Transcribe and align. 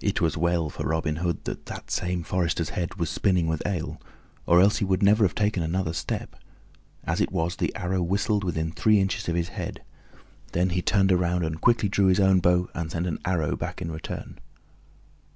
It 0.00 0.20
was 0.20 0.36
well 0.36 0.70
for 0.70 0.82
Robin 0.88 1.14
Hood 1.22 1.44
that 1.44 1.66
that 1.66 1.88
same 1.88 2.24
forester's 2.24 2.70
head 2.70 2.96
was 2.96 3.08
spinning 3.10 3.46
with 3.46 3.64
ale, 3.64 4.00
or 4.44 4.60
else 4.60 4.78
he 4.78 4.84
would 4.84 5.04
never 5.04 5.22
have 5.24 5.36
taken 5.36 5.62
another 5.62 5.92
step. 5.92 6.34
As 7.04 7.20
it 7.20 7.30
was, 7.30 7.54
the 7.54 7.72
arrow 7.76 8.02
whistled 8.02 8.42
within 8.42 8.72
three 8.72 8.98
inches 8.98 9.28
of 9.28 9.36
his 9.36 9.50
head. 9.50 9.84
Then 10.50 10.70
he 10.70 10.82
turned 10.82 11.12
around 11.12 11.44
and 11.44 11.60
quickly 11.60 11.88
drew 11.88 12.06
his 12.06 12.18
own 12.18 12.40
bow, 12.40 12.70
and 12.74 12.90
sent 12.90 13.06
an 13.06 13.20
arrow 13.24 13.54
back 13.54 13.80
in 13.80 13.92
return. 13.92 14.40